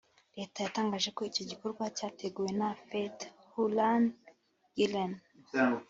Leta 0.37 0.57
yatangaje 0.65 1.09
ko 1.15 1.21
icyo 1.29 1.43
gikorwa 1.51 1.83
cyateguwe 1.97 2.51
na 2.59 2.69
Fethullah 2.87 4.01
Gulen 4.75 5.11